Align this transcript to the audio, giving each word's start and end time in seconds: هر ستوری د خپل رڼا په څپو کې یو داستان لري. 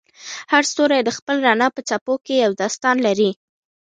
هر 0.51 0.63
ستوری 0.71 1.01
د 1.05 1.09
خپل 1.17 1.35
رڼا 1.47 1.67
په 1.75 1.81
څپو 1.89 2.13
کې 2.25 2.35
یو 2.45 2.51
داستان 2.61 2.95
لري. 3.07 3.31